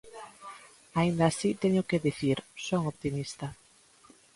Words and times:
Aínda 0.99 1.23
así 1.27 1.49
teño 1.63 1.81
que 1.89 2.01
dicir 2.07 2.37
son 2.67 2.81
optimista. 2.91 3.47